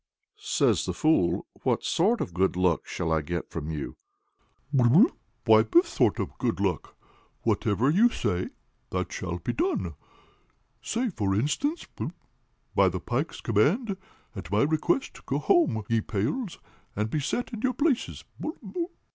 Says 0.39 0.85
the 0.87 0.95
fool, 0.95 1.45
"What 1.61 1.83
sort 1.83 2.21
of 2.21 2.33
good 2.33 2.55
luck 2.55 2.87
shall 2.87 3.11
I 3.11 3.21
get 3.21 3.51
from 3.51 3.69
you?" 3.69 3.97
"Why, 4.71 5.61
this 5.61 5.89
sort 5.89 6.17
of 6.19 6.35
good 6.39 6.59
luck: 6.59 6.95
whatever 7.43 7.87
you 7.87 8.09
say, 8.09 8.49
that 8.89 9.11
shall 9.11 9.37
be 9.37 9.53
done. 9.53 9.93
Say, 10.81 11.09
for 11.11 11.35
instance, 11.35 11.85
'By 12.73 12.89
the 12.89 12.99
Pike's 12.99 13.41
command, 13.41 13.95
at 14.35 14.51
my 14.51 14.63
request, 14.63 15.23
go 15.27 15.37
home, 15.37 15.83
ye 15.87 16.01
pails, 16.01 16.57
and 16.95 17.11
be 17.11 17.19
set 17.19 17.53
in 17.53 17.61
your 17.61 17.73
places.'" 17.75 18.23